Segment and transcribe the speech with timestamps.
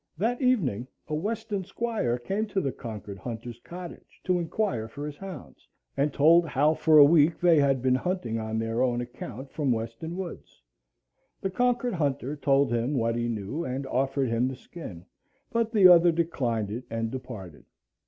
[0.17, 5.15] That evening a Weston Squire came to the Concord hunter's cottage to inquire for his
[5.15, 9.51] hounds, and told how for a week they had been hunting on their own account
[9.51, 10.63] from Weston woods.
[11.39, 15.05] The Concord hunter told him what he knew and offered him the skin;
[15.51, 17.65] but the other declined it and departed.